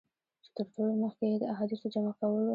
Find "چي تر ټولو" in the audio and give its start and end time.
0.43-0.91